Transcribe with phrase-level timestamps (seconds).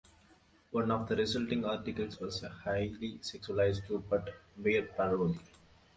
[0.71, 5.39] One of the resulting articles was a highly sexualised Rupert Bear parody.